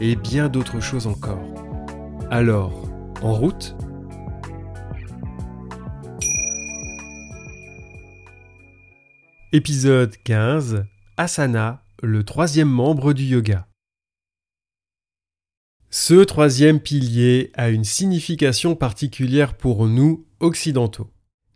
[0.00, 1.42] et bien d'autres choses encore.
[2.30, 2.88] Alors,
[3.22, 3.76] en route?
[9.52, 10.84] Épisode 15
[11.16, 13.66] Asana, le troisième membre du yoga.
[15.90, 21.10] Ce troisième pilier a une signification particulière pour nous occidentaux.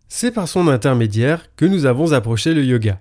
[0.08, 3.00] C'est par son intermédiaire que nous avons approché le yoga.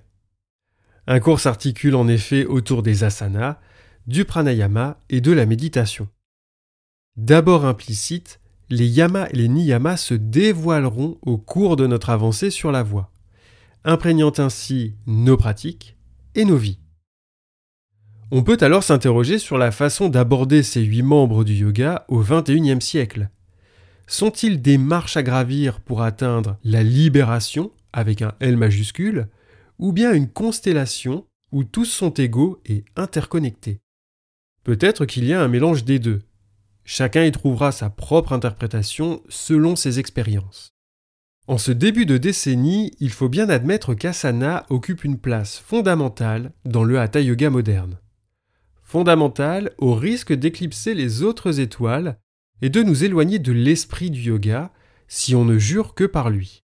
[1.05, 3.57] Un cours s'articule en effet autour des asanas,
[4.07, 6.07] du pranayama et de la méditation.
[7.15, 12.71] D'abord implicites, les yamas et les niyamas se dévoileront au cours de notre avancée sur
[12.71, 13.11] la voie,
[13.83, 15.95] imprégnant ainsi nos pratiques
[16.35, 16.79] et nos vies.
[18.31, 22.81] On peut alors s'interroger sur la façon d'aborder ces huit membres du yoga au XXIe
[22.81, 23.29] siècle.
[24.07, 29.27] Sont-ils des marches à gravir pour atteindre la libération avec un L majuscule,
[29.77, 33.82] ou bien une constellation où tous sont égaux et interconnectés?
[34.63, 36.21] Peut-être qu'il y a un mélange des deux.
[36.85, 40.69] Chacun y trouvera sa propre interprétation selon ses expériences.
[41.47, 46.83] En ce début de décennie, il faut bien admettre qu'asana occupe une place fondamentale dans
[46.83, 47.99] le hatha yoga moderne
[48.93, 52.19] fondamentale au risque d'éclipser les autres étoiles
[52.61, 54.71] et de nous éloigner de l'esprit du yoga
[55.07, 56.61] si on ne jure que par lui.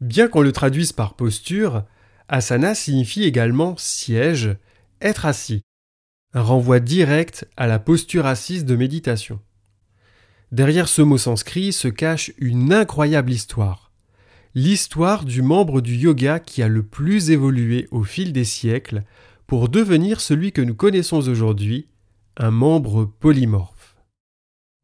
[0.00, 1.84] Bien qu'on le traduise par posture,
[2.28, 4.56] asana signifie également siège,
[5.02, 5.60] être assis,
[6.42, 9.40] renvoi direct à la posture assise de méditation.
[10.52, 13.90] Derrière ce mot sanskrit se cache une incroyable histoire.
[14.54, 19.02] L'histoire du membre du yoga qui a le plus évolué au fil des siècles
[19.46, 21.88] pour devenir celui que nous connaissons aujourd'hui,
[22.36, 23.96] un membre polymorphe.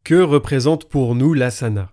[0.05, 1.93] Que représente pour nous l'asana?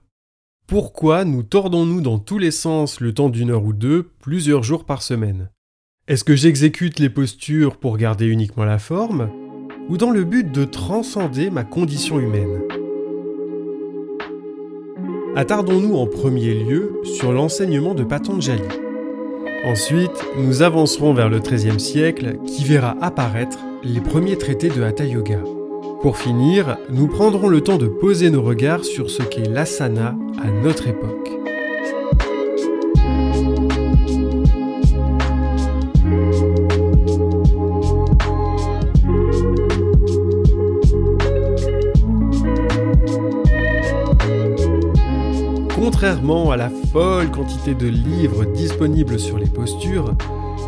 [0.68, 4.86] Pourquoi nous tordons-nous dans tous les sens le temps d'une heure ou deux, plusieurs jours
[4.86, 5.50] par semaine?
[6.08, 9.32] Est-ce que j'exécute les postures pour garder uniquement la forme?
[9.90, 12.62] Ou dans le but de transcender ma condition humaine
[15.36, 18.62] Attardons-nous en premier lieu sur l'enseignement de Patanjali.
[19.66, 25.06] Ensuite, nous avancerons vers le XIIIe siècle qui verra apparaître les premiers traités de Hatha
[25.06, 25.40] Yoga.
[26.02, 30.50] Pour finir, nous prendrons le temps de poser nos regards sur ce qu'est l'asana à
[30.50, 31.39] notre époque.
[46.02, 50.16] Contrairement à la folle quantité de livres disponibles sur les postures,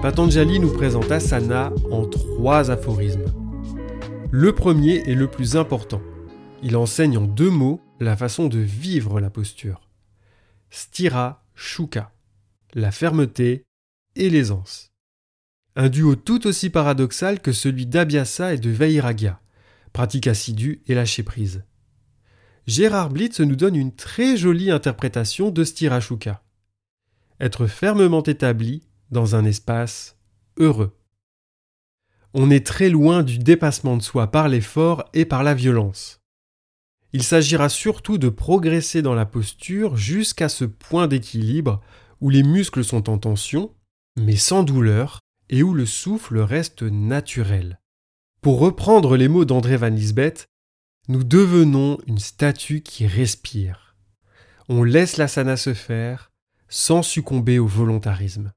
[0.02, 3.32] Patanjali nous présente Asana en trois aphorismes.
[4.30, 6.02] Le premier est le plus important.
[6.62, 9.88] Il enseigne en deux mots la façon de vivre la posture.
[10.70, 12.12] Stira Shuka,
[12.74, 13.64] la fermeté
[14.18, 14.92] et l'aisance.
[15.78, 19.40] Un duo tout aussi paradoxal que celui d'Abhyasa et de Vairagya,
[19.94, 21.64] pratique assidue et lâcher prise.
[22.68, 26.44] Gérard Blitz nous donne une très jolie interprétation de Stirashuka.
[27.40, 30.18] Être fermement établi dans un espace
[30.58, 30.96] heureux.
[32.34, 36.22] On est très loin du dépassement de soi par l'effort et par la violence.
[37.14, 41.82] Il s'agira surtout de progresser dans la posture jusqu'à ce point d'équilibre
[42.22, 43.74] où les muscles sont en tension,
[44.18, 47.82] mais sans douleur, et où le souffle reste naturel.
[48.42, 50.48] Pour reprendre les mots d'André Van Lisbeth,
[51.08, 53.96] nous devenons une statue qui respire.
[54.70, 56.32] On laisse l'asana se faire
[56.70, 58.52] sans succomber au volontarisme.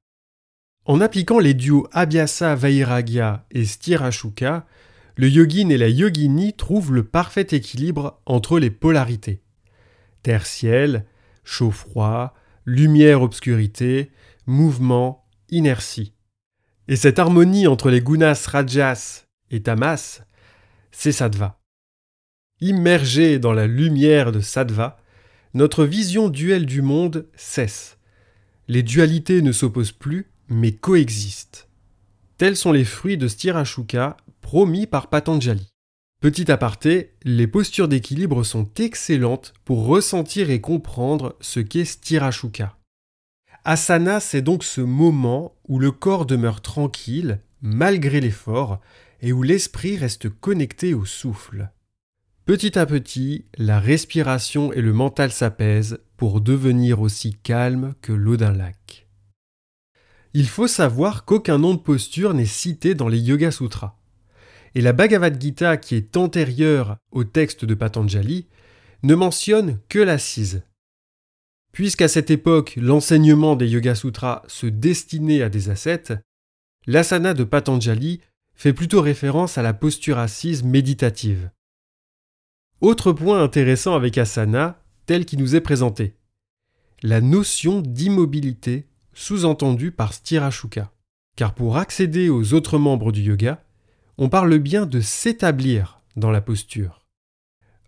[0.85, 4.65] En appliquant les duos Abhyasa Vairagya et Stirashuka,
[5.17, 9.41] le yogin et la yogini trouvent le parfait équilibre entre les polarités.
[10.23, 11.05] Terre-ciel,
[11.43, 12.33] chaud-froid,
[12.65, 14.11] lumière-obscurité,
[14.45, 16.13] mouvement, inertie.
[16.87, 20.21] Et cette harmonie entre les gunas rajas et tamas,
[20.91, 21.59] c'est sattva.
[22.67, 24.97] Immergé dans la lumière de Sattva,
[25.53, 27.99] notre vision duelle du monde cesse.
[28.67, 31.69] Les dualités ne s'opposent plus, mais coexistent.
[32.39, 35.67] Tels sont les fruits de Stirashuka promis par Patanjali.
[36.21, 42.79] Petit aparté, les postures d'équilibre sont excellentes pour ressentir et comprendre ce qu'est Stirashuka.
[43.63, 48.81] Asana, c'est donc ce moment où le corps demeure tranquille, malgré l'effort,
[49.21, 51.69] et où l'esprit reste connecté au souffle.
[52.45, 58.37] Petit à petit, la respiration et le mental s'apaisent pour devenir aussi calme que l'eau
[58.37, 59.07] d'un lac.
[60.35, 63.97] Il faut savoir qu'aucun nom de posture n'est cité dans les Yoga Sutras.
[64.75, 68.45] Et la Bhagavad Gita, qui est antérieure au texte de Patanjali,
[69.01, 70.61] ne mentionne que l'assise.
[71.71, 76.13] Puisqu'à cette époque l'enseignement des Yoga Sutras se destinait à des ascètes,
[76.85, 78.21] l'asana de Patanjali
[78.53, 81.49] fait plutôt référence à la posture assise méditative.
[82.81, 86.15] Autre point intéressant avec asana, tel qu'il nous est présenté.
[87.03, 90.91] La notion d'immobilité sous-entendue par Stirashuka.
[91.37, 93.63] Car pour accéder aux autres membres du yoga,
[94.17, 97.01] on parle bien de s'établir dans la posture.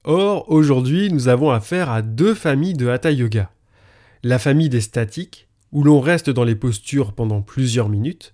[0.04, 3.52] Or, aujourd'hui, nous avons affaire à deux familles de Hatha Yoga.
[4.24, 8.34] La famille des statiques, où l'on reste dans les postures pendant plusieurs minutes,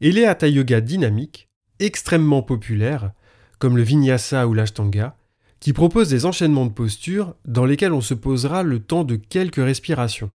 [0.00, 1.48] et les Hatha Yoga dynamiques,
[1.80, 3.12] extrêmement populaires,
[3.58, 5.16] comme le Vinyasa ou l'Ashtanga,
[5.60, 9.56] qui proposent des enchaînements de postures dans lesquels on se posera le temps de quelques
[9.56, 10.30] respirations.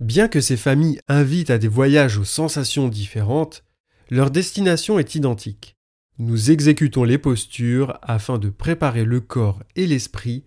[0.00, 3.64] Bien que ces familles invitent à des voyages aux sensations différentes,
[4.10, 5.76] leur destination est identique.
[6.18, 10.44] Nous exécutons les postures afin de préparer le corps et l'esprit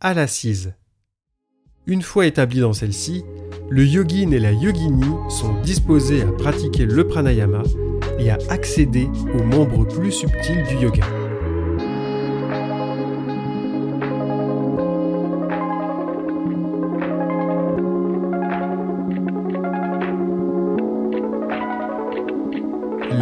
[0.00, 0.74] à l'assise.
[1.86, 3.24] Une fois établis dans celle-ci,
[3.70, 7.62] le yogin et la yogini sont disposés à pratiquer le pranayama
[8.18, 11.21] et à accéder aux membres plus subtils du yoga.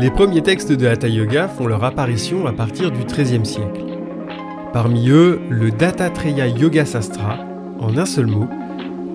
[0.01, 3.85] Les premiers textes de Hatha Yoga font leur apparition à partir du XIIIe siècle.
[4.73, 7.45] Parmi eux, le Dattatreya Yoga Sastra,
[7.79, 8.49] en un seul mot,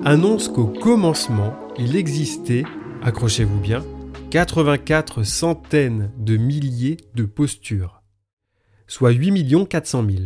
[0.03, 2.65] annonce qu'au commencement, il existait,
[3.01, 3.83] accrochez-vous bien,
[4.29, 8.03] 84 centaines de milliers de postures,
[8.85, 10.19] soit 8 400 000.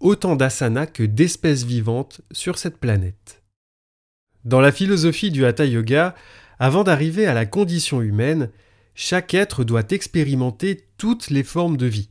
[0.00, 3.42] Autant d'asanas que d'espèces vivantes sur cette planète.
[4.44, 6.14] Dans la philosophie du Hatha Yoga,
[6.58, 8.50] avant d'arriver à la condition humaine,
[8.94, 12.10] chaque être doit expérimenter toutes les formes de vie.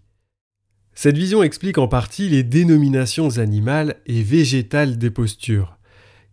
[0.93, 5.77] Cette vision explique en partie les dénominations animales et végétales des postures,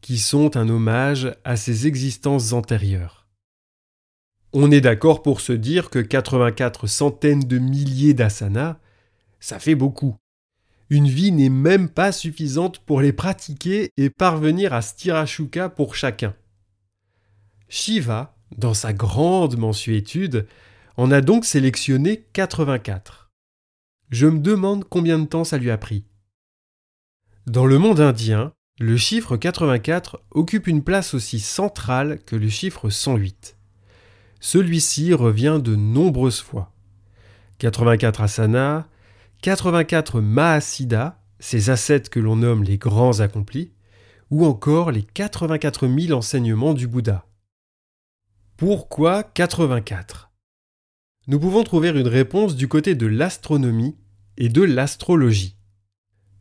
[0.01, 3.29] qui sont un hommage à ces existences antérieures.
[4.53, 8.79] On est d'accord pour se dire que 84 centaines de milliers d'asanas,
[9.41, 10.17] ça fait beaucoup.
[10.91, 16.35] Une vie n'est même pas suffisante pour les pratiquer et parvenir à stirashuka pour chacun.
[17.69, 20.47] Shiva, dans sa grande mensuétude,
[20.97, 23.31] en a donc sélectionné 84.
[24.11, 26.05] Je me demande combien de temps ça lui a pris.
[27.47, 32.91] Dans le monde indien, le chiffre 84 occupe une place aussi centrale que le chiffre
[32.91, 33.57] 108.
[34.41, 36.73] Celui-ci revient de nombreuses fois.
[37.59, 38.87] 84 asanas,
[39.43, 43.73] 84 mahasiddhas, ces ascètes que l'on nomme les grands accomplis,
[44.31, 47.28] ou encore les 84 000 enseignements du Bouddha.
[48.59, 50.33] Pourquoi 84
[51.29, 53.97] Nous pouvons trouver une réponse du côté de l'astronomie
[54.37, 55.57] et de l'astrologie.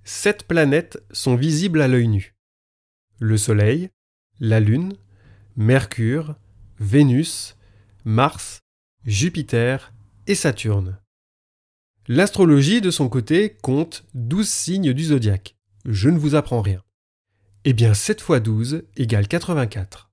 [0.04, 2.34] Sept planètes sont visibles à l'œil nu.
[3.20, 3.92] Le Soleil,
[4.40, 4.94] la Lune,
[5.58, 6.34] Mercure,
[6.80, 7.56] Vénus,
[8.04, 8.62] Mars,
[9.06, 9.94] Jupiter
[10.26, 10.98] et Saturne.
[12.08, 15.56] L'astrologie, de son côté, compte 12 signes du zodiaque.
[15.86, 16.82] Je ne vous apprends rien.
[17.64, 20.07] Eh bien, 7 x 12 égale 84.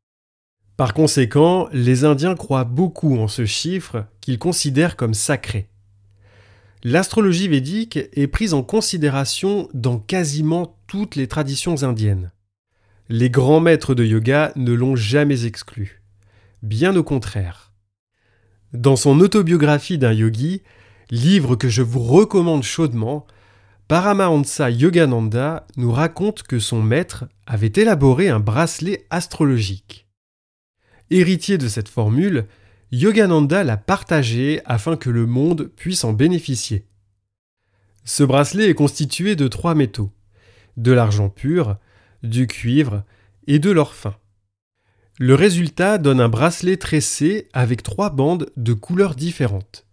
[0.77, 5.69] Par conséquent, les Indiens croient beaucoup en ce chiffre qu'ils considèrent comme sacré.
[6.83, 12.33] L'astrologie védique est prise en considération dans quasiment toutes les traditions indiennes.
[13.09, 16.03] Les grands maîtres de yoga ne l'ont jamais exclu.
[16.63, 17.73] Bien au contraire.
[18.73, 20.63] Dans son autobiographie d'un yogi,
[21.11, 23.27] livre que je vous recommande chaudement,
[23.87, 30.04] Paramahansa Yogananda nous raconte que son maître avait élaboré un bracelet astrologique.
[31.11, 32.47] Héritier de cette formule,
[32.93, 36.87] Yogananda l'a partagé afin que le monde puisse en bénéficier.
[38.05, 40.11] Ce bracelet est constitué de trois métaux
[40.77, 41.77] de l'argent pur,
[42.23, 43.05] du cuivre
[43.47, 44.17] et de l'or fin.
[45.19, 49.87] Le résultat donne un bracelet tressé avec trois bandes de couleurs différentes.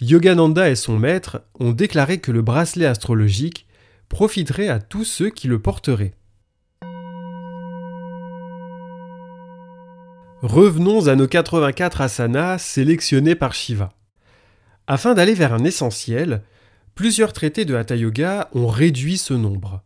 [0.00, 3.68] Yogananda et son maître ont déclaré que le bracelet astrologique
[4.08, 6.14] profiterait à tous ceux qui le porteraient.
[10.42, 13.92] Revenons à nos 84 asanas sélectionnés par Shiva.
[14.86, 16.42] Afin d'aller vers un essentiel,
[16.94, 19.84] plusieurs traités de Hatha Yoga ont réduit ce nombre.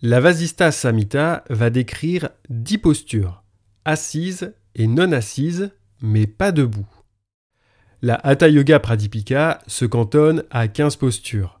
[0.00, 3.44] La Vasista Samhita va décrire 10 postures,
[3.84, 6.88] assises et non assises, mais pas debout.
[8.00, 11.60] La Hatha Yoga Pradipika se cantonne à 15 postures,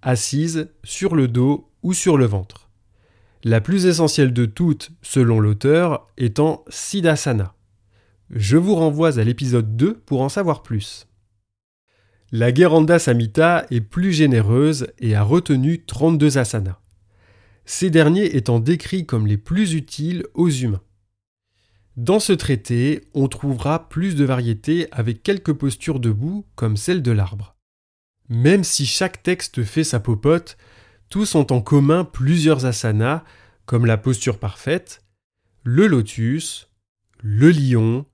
[0.00, 2.69] assise, sur le dos ou sur le ventre.
[3.42, 7.54] La plus essentielle de toutes, selon l'auteur, étant Siddhasana.
[8.28, 11.08] Je vous renvoie à l'épisode 2 pour en savoir plus.
[12.32, 16.78] La Geranda Samhita est plus généreuse et a retenu 32 asanas.
[17.64, 20.82] Ces derniers étant décrits comme les plus utiles aux humains.
[21.96, 27.10] Dans ce traité, on trouvera plus de variétés avec quelques postures debout comme celle de
[27.10, 27.56] l'arbre.
[28.28, 30.56] Même si chaque texte fait sa popote,
[31.10, 33.24] tous ont en commun plusieurs asanas
[33.66, 35.04] comme la posture parfaite,
[35.64, 36.70] le lotus,
[37.18, 38.06] le lion,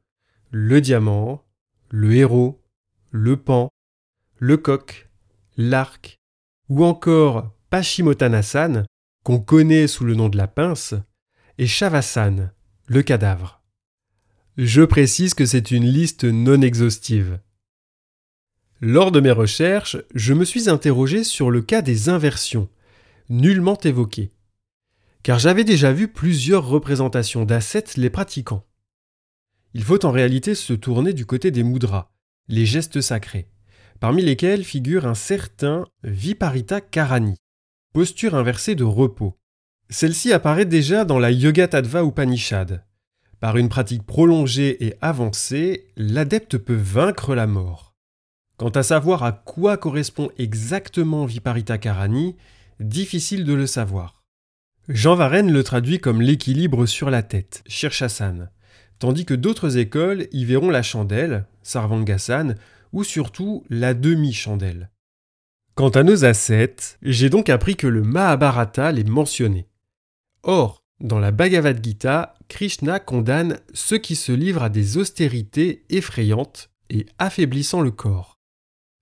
[0.50, 1.44] le diamant,
[1.90, 2.62] le héros,
[3.10, 3.68] le pan,
[4.38, 5.08] le coq,
[5.56, 6.16] l'arc,
[6.68, 8.86] ou encore Paschimottanasana,
[9.24, 10.94] qu'on connaît sous le nom de la pince,
[11.58, 12.52] et Shavasana,
[12.86, 13.62] le cadavre.
[14.56, 17.40] Je précise que c'est une liste non exhaustive.
[18.80, 22.68] Lors de mes recherches, je me suis interrogé sur le cas des inversions,
[23.28, 24.33] nullement évoquées,
[25.23, 28.64] car j'avais déjà vu plusieurs représentations d'ascètes les pratiquant.
[29.75, 32.12] Il faut en réalité se tourner du côté des mudras,
[32.49, 33.50] les gestes sacrés,
[34.00, 37.35] parmi lesquels figure un certain Viparita Karani,
[37.92, 39.37] posture inversée de repos.
[39.90, 42.85] Celle-ci apparaît déjà dans la Yoga Tattva Upanishad.
[43.40, 47.95] Par une pratique prolongée et avancée, l'adepte peut vaincre la mort.
[48.56, 52.37] Quant à savoir à quoi correspond exactement Viparita Karani,
[52.80, 54.25] difficile de le savoir.
[54.88, 58.50] Jean Varenne le traduit comme l'équilibre sur la tête, Shirshasana
[58.99, 62.54] tandis que d'autres écoles y verront la chandelle, Sarvangasana,
[62.92, 64.90] ou surtout la demi-chandelle.
[65.75, 69.68] Quant à nos ascètes, j'ai donc appris que le Mahabharata les mentionnait.
[70.42, 76.71] Or, dans la Bhagavad Gita, Krishna condamne ceux qui se livrent à des austérités effrayantes
[76.88, 78.38] et affaiblissant le corps.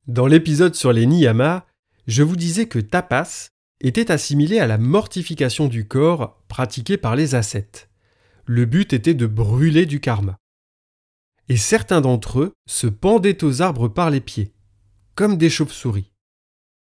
[0.08, 1.64] Dans l'épisode sur les niyamas,
[2.08, 3.50] je vous disais que tapas
[3.84, 7.88] était assimilé à la mortification du corps pratiquée par les ascètes
[8.46, 10.38] le but était de brûler du karma.
[11.48, 14.52] Et certains d'entre eux se pendaient aux arbres par les pieds,
[15.14, 16.12] comme des chauves-souris,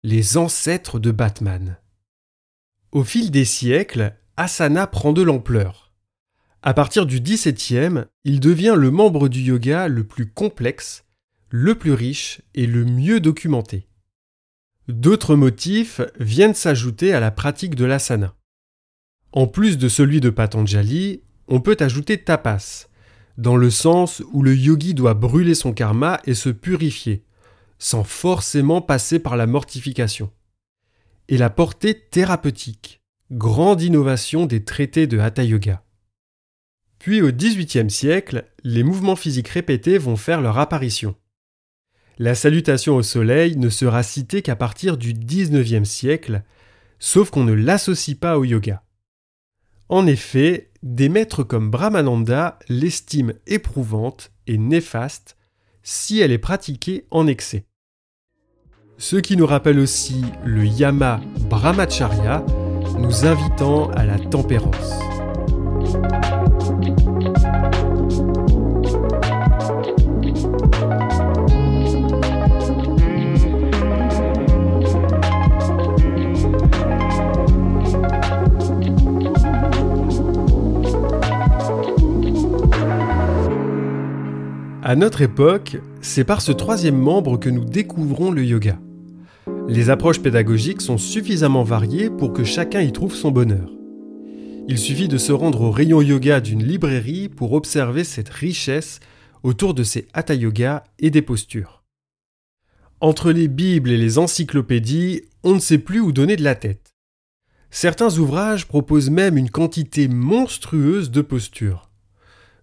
[0.02, 1.78] les ancêtres de Batman.
[2.93, 5.93] Au fil des siècles, Asana prend de l'ampleur.
[6.62, 11.05] À partir du XVIIe, il devient le membre du yoga le plus complexe,
[11.50, 13.88] le plus riche et le mieux documenté.
[14.88, 18.35] D'autres motifs viennent s'ajouter à la pratique de l'asana.
[19.33, 22.88] En plus de celui de Patanjali, on peut ajouter tapas,
[23.37, 27.23] dans le sens où le yogi doit brûler son karma et se purifier,
[27.78, 30.30] sans forcément passer par la mortification.
[31.28, 35.85] Et la portée thérapeutique, grande innovation des traités de Hatha Yoga.
[36.99, 41.14] Puis au XVIIIe siècle, les mouvements physiques répétés vont faire leur apparition.
[42.20, 46.42] La salutation au soleil ne sera citée qu'à partir du XIXe siècle,
[46.98, 48.82] sauf qu'on ne l'associe pas au yoga.
[49.88, 55.37] En effet, des maîtres comme Brahmananda l'estiment éprouvante et néfaste
[55.84, 57.66] si elle est pratiquée en excès.
[58.98, 62.44] Ce qui nous rappelle aussi le yama brahmacharya,
[62.98, 64.98] nous invitant à la tempérance.
[84.88, 88.80] À notre époque, c'est par ce troisième membre que nous découvrons le yoga.
[89.68, 93.71] Les approches pédagogiques sont suffisamment variées pour que chacun y trouve son bonheur.
[94.66, 99.00] Il suffit de se rendre au rayon yoga d'une librairie pour observer cette richesse
[99.42, 101.85] autour de ces hatha yoga et des postures.
[103.02, 106.95] Entre les Bibles et les encyclopédies, on ne sait plus où donner de la tête.
[107.71, 111.88] Certains ouvrages proposent même une quantité monstrueuse de postures.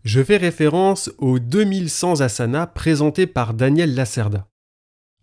[0.05, 4.47] Je fais référence aux 2100 asanas présentés par Daniel Lacerda.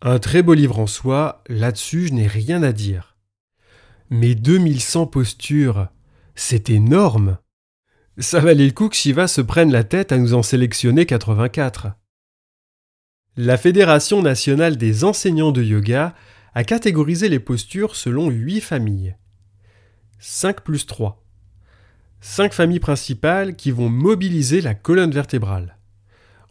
[0.01, 3.17] Un très beau livre en soi, là-dessus je n'ai rien à dire.
[4.11, 5.87] Mais 2100 postures,
[6.35, 7.39] c'est énorme.
[8.19, 11.93] Ça valait le coup que Shiva se prenne la tête à nous en sélectionner 84.
[13.37, 16.13] La Fédération nationale des enseignants de yoga
[16.55, 19.15] a catégorisé les postures selon 8 familles.
[20.19, 21.22] 5 plus 3
[22.23, 25.77] cinq familles principales qui vont mobiliser la colonne vertébrale.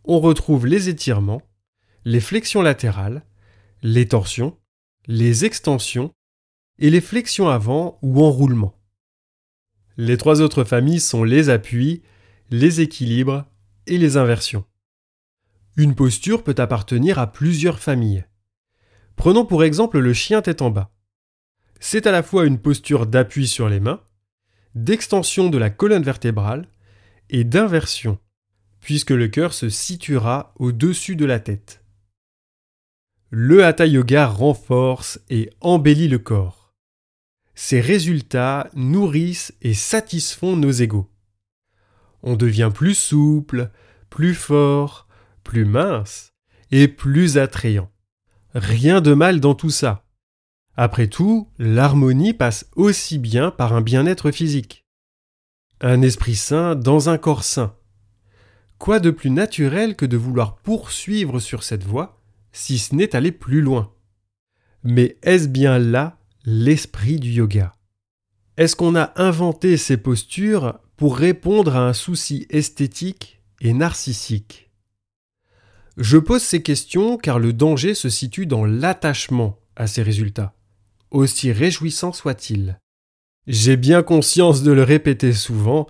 [0.03, 1.41] On retrouve les étirements,
[2.03, 3.23] les flexions latérales,
[3.81, 4.57] les torsions,
[5.07, 6.11] les extensions
[6.77, 8.75] et les flexions avant ou enroulements.
[9.95, 12.03] Les trois autres familles sont les appuis,
[12.49, 13.45] les équilibres
[13.87, 14.65] et les inversions.
[15.77, 18.25] Une posture peut appartenir à plusieurs familles.
[19.15, 20.91] Prenons pour exemple le chien tête en bas.
[21.79, 24.01] C'est à la fois une posture d'appui sur les mains,
[24.75, 26.67] d'extension de la colonne vertébrale
[27.29, 28.19] et d'inversion,
[28.79, 31.83] puisque le cœur se situera au-dessus de la tête.
[33.29, 36.73] Le Hatha Yoga renforce et embellit le corps.
[37.55, 41.09] Ces résultats nourrissent et satisfont nos égaux.
[42.23, 43.71] On devient plus souple,
[44.09, 45.07] plus fort,
[45.43, 46.33] plus mince
[46.71, 47.91] et plus attrayant.
[48.53, 50.00] Rien de mal dans tout ça.
[50.83, 54.83] Après tout, l'harmonie passe aussi bien par un bien-être physique.
[55.79, 57.75] Un esprit sain dans un corps sain.
[58.79, 62.19] Quoi de plus naturel que de vouloir poursuivre sur cette voie,
[62.51, 63.93] si ce n'est aller plus loin?
[64.83, 67.75] Mais est-ce bien là l'esprit du yoga?
[68.57, 74.71] Est-ce qu'on a inventé ces postures pour répondre à un souci esthétique et narcissique?
[75.97, 80.55] Je pose ces questions car le danger se situe dans l'attachement à ces résultats,
[81.11, 82.79] aussi réjouissant soit-il.
[83.47, 85.87] J'ai bien conscience de le répéter souvent,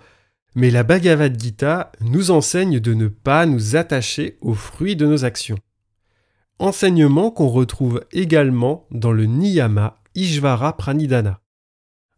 [0.56, 5.24] mais la Bhagavad Gita nous enseigne de ne pas nous attacher aux fruits de nos
[5.24, 5.60] actions.
[6.60, 11.42] Enseignement qu'on retrouve également dans le Niyama Ishvara Pranidhana.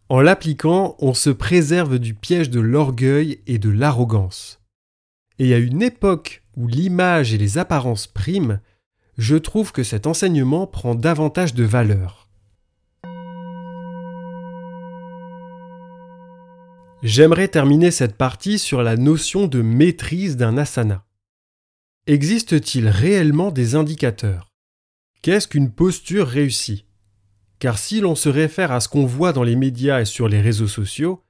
[0.10, 4.62] En l'appliquant, on se préserve du piège de l'orgueil et de l'arrogance.
[5.40, 8.60] Et à une époque où l'image et les apparences priment,
[9.18, 12.23] je trouve que cet enseignement prend davantage de valeur.
[17.04, 21.06] J'aimerais terminer cette partie sur la notion de maîtrise d'un asana.
[22.08, 24.54] Existe-t-il réellement des indicateurs?
[25.22, 26.86] Qu'est-ce qu'une posture réussie?
[27.60, 30.40] Car si l'on se réfère à ce qu'on voit dans les médias et sur les
[30.40, 31.22] réseaux sociaux,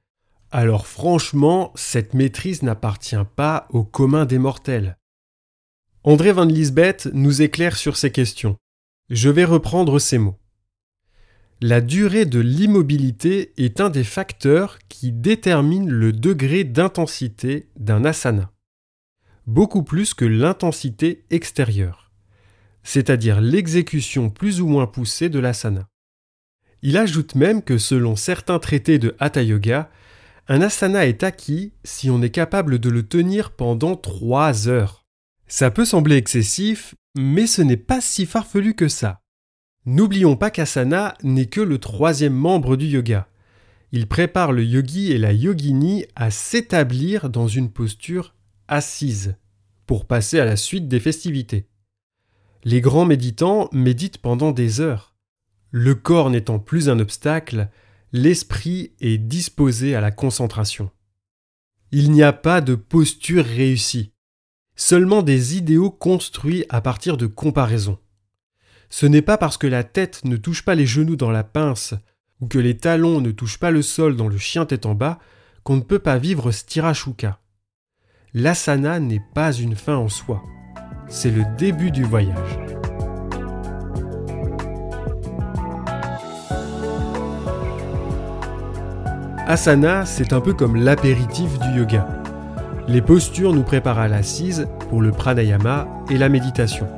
[0.52, 4.96] alors franchement, cette maîtrise n'appartient pas au commun des mortels.
[6.04, 8.56] André Van Lisbeth nous éclaire sur ces questions.
[9.10, 10.38] Je vais reprendre ces mots.
[11.66, 18.52] La durée de l'immobilité est un des facteurs qui détermine le degré d'intensité d'un asana,
[19.46, 22.12] beaucoup plus que l'intensité extérieure,
[22.82, 25.88] c'est-à-dire l'exécution plus ou moins poussée de l'asana.
[26.82, 29.88] Il ajoute même que selon certains traités de Hatha Yoga,
[30.48, 35.06] un asana est acquis si on est capable de le tenir pendant trois heures.
[35.46, 39.23] Ça peut sembler excessif, mais ce n'est pas si farfelu que ça.
[39.86, 43.28] N'oublions pas qu'asana n'est que le troisième membre du yoga.
[43.92, 48.34] Il prépare le yogi et la yogini à s'établir dans une posture
[48.66, 49.36] assise
[49.86, 51.68] pour passer à la suite des festivités.
[52.64, 55.14] Les grands méditants méditent pendant des heures.
[55.70, 57.68] Le corps n'étant plus un obstacle,
[58.12, 60.90] l'esprit est disposé à la concentration.
[61.92, 64.12] Il n'y a pas de posture réussie,
[64.76, 67.98] seulement des idéaux construits à partir de comparaisons.
[68.90, 71.94] Ce n'est pas parce que la tête ne touche pas les genoux dans la pince
[72.40, 75.18] ou que les talons ne touchent pas le sol dans le chien tête en bas
[75.62, 77.40] qu'on ne peut pas vivre stirashuka.
[78.34, 80.42] L'asana n'est pas une fin en soi,
[81.08, 82.58] c'est le début du voyage.
[89.46, 92.08] Asana, c'est un peu comme l'apéritif du yoga.
[92.88, 96.88] Les postures nous préparent à l'assise pour le pranayama et la méditation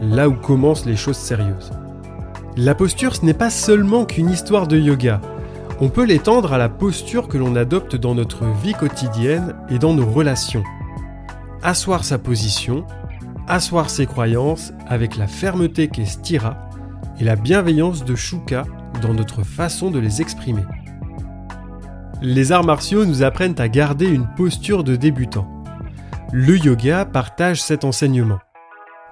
[0.00, 1.72] là où commencent les choses sérieuses.
[2.56, 5.20] La posture, ce n'est pas seulement qu'une histoire de yoga.
[5.80, 9.94] On peut l'étendre à la posture que l'on adopte dans notre vie quotidienne et dans
[9.94, 10.64] nos relations.
[11.62, 12.84] Asseoir sa position,
[13.46, 16.56] asseoir ses croyances avec la fermeté qu'est Stira
[17.20, 18.64] et la bienveillance de Shuka
[19.02, 20.64] dans notre façon de les exprimer.
[22.20, 25.48] Les arts martiaux nous apprennent à garder une posture de débutant.
[26.32, 28.40] Le yoga partage cet enseignement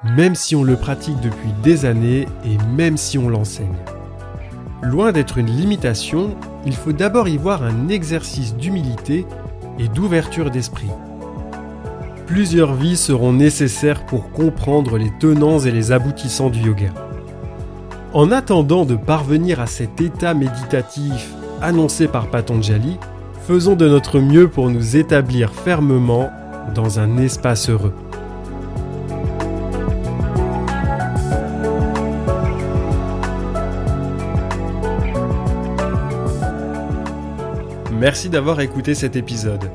[0.04, 3.76] même si on le pratique depuis des années et même si on l'enseigne.
[4.82, 9.26] Loin d'être une limitation, il faut d'abord y voir un exercice d'humilité
[9.78, 10.90] et d'ouverture d'esprit.
[12.26, 16.90] Plusieurs vies seront nécessaires pour comprendre les tenants et les aboutissants du yoga.
[18.12, 21.32] En attendant de parvenir à cet état méditatif
[21.62, 22.98] annoncé par Patanjali,
[23.46, 26.30] faisons de notre mieux pour nous établir fermement
[26.74, 27.94] dans un espace heureux.
[38.06, 39.68] Merci d'avoir écouté cet épisode.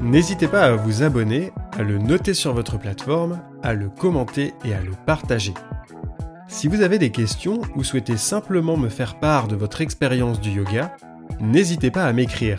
[0.00, 4.74] N'hésitez pas à vous abonner, à le noter sur votre plateforme, à le commenter et
[4.74, 5.54] à le partager.
[6.48, 10.50] Si vous avez des questions ou souhaitez simplement me faire part de votre expérience du
[10.50, 10.96] yoga,
[11.38, 12.58] n'hésitez pas à m'écrire.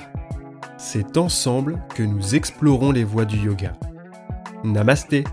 [0.78, 3.74] C'est ensemble que nous explorons les voies du yoga.
[4.64, 5.26] Namasté